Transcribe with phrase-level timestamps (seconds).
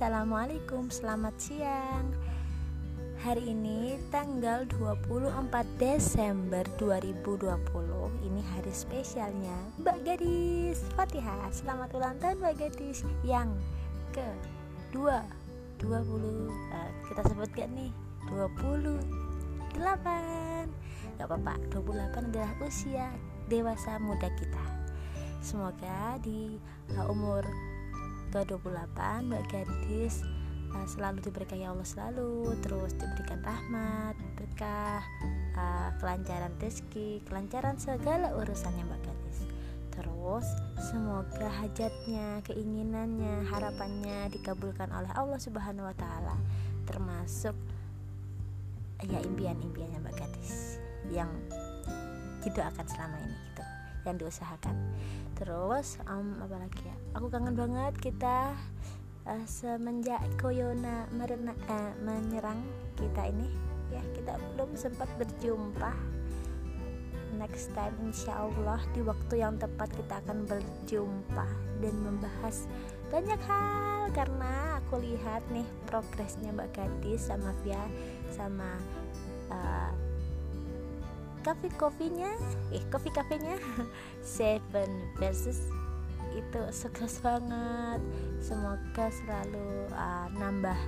[0.00, 2.08] Assalamualaikum, selamat siang.
[3.20, 7.44] Hari ini tanggal 24 Desember 2020
[8.24, 11.52] Ini hari spesialnya Mbak Gadis Fatihah.
[11.52, 13.04] Selamat ulang tahun Mbak Gadis.
[13.28, 13.52] Yang
[14.16, 14.24] ke
[14.96, 15.04] 2
[15.84, 17.92] 20 uh, Kita sebut gak nih?
[18.32, 19.84] 28
[21.20, 23.12] Gak apa-apa 28 adalah usia
[23.52, 24.64] dewasa muda kita.
[25.44, 26.56] Semoga di
[26.96, 27.44] uh, umur
[28.30, 30.22] ke-28 Mbak Gadis
[30.74, 35.02] uh, selalu diberkahi Allah selalu terus diberikan rahmat berkah
[35.58, 39.38] uh, kelancaran rezeki kelancaran segala urusannya Mbak Gadis
[39.90, 40.46] terus
[40.78, 46.36] semoga hajatnya keinginannya harapannya dikabulkan oleh Allah Subhanahu Wa Taala
[46.86, 47.58] termasuk
[49.04, 50.78] ya impian-impiannya Mbak Gadis
[51.10, 51.30] yang
[52.40, 53.62] tidak akan selama ini gitu
[54.10, 54.76] yang diusahakan.
[55.38, 56.96] Terus um, apa lagi ya?
[57.16, 58.52] Aku kangen banget kita
[59.24, 62.60] uh, semenjak Koyona merena, uh, menyerang
[62.98, 63.48] kita ini
[63.90, 65.94] ya kita belum sempat berjumpa.
[67.38, 71.46] Next time insya Allah di waktu yang tepat kita akan berjumpa
[71.78, 72.66] dan membahas
[73.08, 74.10] banyak hal.
[74.10, 77.86] Karena aku lihat nih progresnya Mbak Gadis sama Via
[78.34, 78.76] sama
[79.54, 80.09] uh,
[81.40, 82.30] coffee coffee-nya
[82.70, 83.56] eh coffee kafenya
[84.36, 85.68] Seven versus
[86.36, 88.00] itu sukses banget.
[88.38, 90.78] Semoga selalu uh, nambah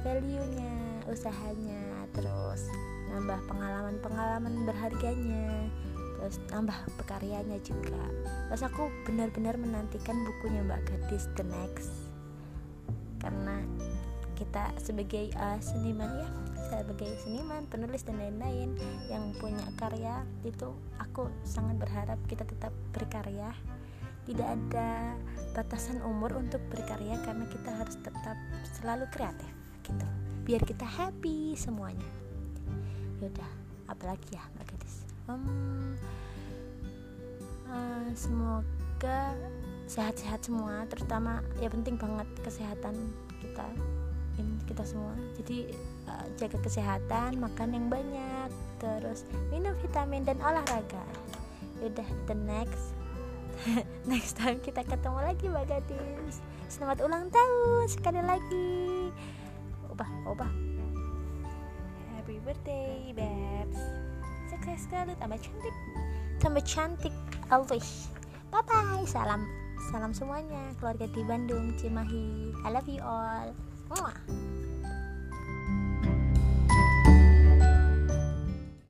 [0.00, 2.70] value-nya usahanya terus
[3.12, 5.70] nambah pengalaman-pengalaman berharganya
[6.16, 8.02] terus nambah pekaryanya juga.
[8.48, 11.92] Terus aku benar-benar menantikan bukunya Mbak Gadis The Next.
[13.20, 13.60] Karena
[14.36, 16.28] kita sebagai uh, seniman ya
[16.66, 18.74] sebagai seniman, penulis dan lain-lain
[19.06, 23.54] yang punya karya itu aku sangat berharap kita tetap berkarya.
[24.26, 25.14] Tidak ada
[25.54, 28.34] batasan umur untuk berkarya karena kita harus tetap
[28.74, 29.50] selalu kreatif
[29.86, 30.06] gitu.
[30.42, 32.10] Biar kita happy semuanya.
[33.22, 33.50] Yaudah,
[33.86, 34.96] apalagi ya Mbak Gadis.
[35.30, 35.94] Hmm,
[37.70, 39.34] uh, semoga
[39.86, 43.66] sehat-sehat semua, terutama ya penting banget kesehatan kita
[44.66, 45.14] kita semua.
[45.40, 45.72] Jadi
[46.04, 51.04] uh, jaga kesehatan makan yang banyak terus minum vitamin dan olahraga.
[51.80, 52.92] Udah the next.
[54.10, 56.44] Next time kita ketemu lagi mbak gadis.
[56.68, 59.08] Selamat ulang tahun sekali lagi.
[59.88, 60.52] Ubah ubah.
[62.12, 63.80] Happy birthday babes
[64.52, 65.74] sukses sekali tambah cantik.
[66.42, 67.14] Tambah cantik
[67.48, 68.12] always.
[68.52, 69.46] Bye bye salam
[69.88, 70.76] salam semuanya.
[70.76, 72.52] Keluarga di Bandung Cimahi.
[72.60, 74.35] I love you all Vamos lá!